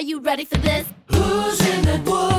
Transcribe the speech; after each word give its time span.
Are 0.00 0.02
you 0.02 0.18
ready 0.20 0.46
for 0.46 0.56
this? 0.56 0.86
Who's 1.08 1.60
in 1.60 1.82
the 1.84 2.10
woods? 2.10 2.29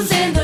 fazendo 0.00 0.39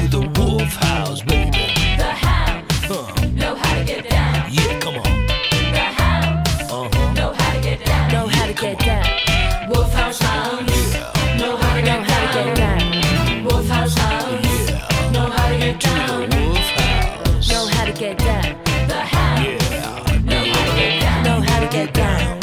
to 0.00 0.08
the 0.08 0.40
Wolf 0.40 0.74
House, 0.74 1.22
baby. 1.22 1.66
The 1.96 2.04
house. 2.04 2.64
Huh. 2.90 3.26
Know 3.34 3.54
how 3.56 3.74
to 3.78 3.84
get 3.84 4.08
down. 4.08 4.46
Yeah, 4.50 4.78
come 4.80 4.96
on. 4.96 5.26
The 5.76 5.86
house. 6.00 6.70
Uh 6.70 6.88
huh. 6.92 7.12
Know 7.14 7.32
how 7.38 7.54
to 7.54 7.60
get 7.60 7.84
down. 7.84 8.12
Know 8.12 8.26
how 8.28 8.46
to 8.46 8.52
get 8.54 8.78
down. 8.78 9.68
Wolf 9.70 9.92
House 9.92 10.18
House. 10.20 10.62
Yeah, 10.70 11.36
Know 11.38 11.56
how 11.56 11.74
to 11.74 11.80
Know 11.82 11.86
get 11.86 12.10
how 12.10 12.20
to 12.26 12.44
get 12.44 12.56
down. 12.56 12.78
down. 12.92 13.44
Wolf 13.44 13.68
House 13.68 13.94
House. 13.94 14.44
yeah. 14.44 15.10
Know 15.12 15.26
how 15.30 15.48
to 15.48 15.58
get 15.58 15.80
down. 15.80 16.30
the 16.30 16.36
Wolf 16.46 16.68
House. 16.78 17.48
Know 17.50 17.66
how 17.66 17.84
to 17.84 17.92
get 17.92 18.18
down. 18.18 18.44
The 18.88 19.00
house. 19.14 19.44
Yeah, 19.44 20.20
Know 20.24 20.44
how 20.52 20.64
to 20.68 20.76
get 20.80 21.00
down. 21.02 21.24
Know 21.24 21.40
how 21.48 21.60
to 21.60 21.68
get 21.68 21.92
down. 21.94 22.37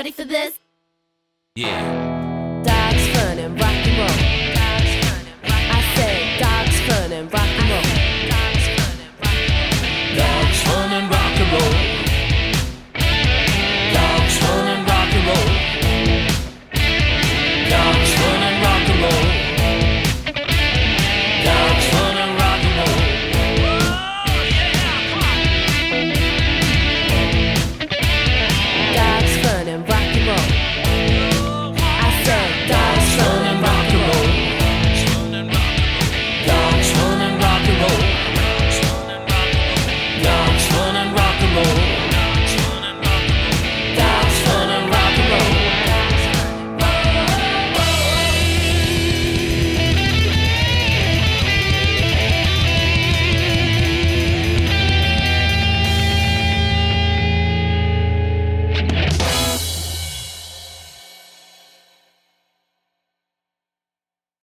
Ready 0.00 0.12
for 0.12 0.24
this? 0.24 0.58
Yeah. 1.56 2.09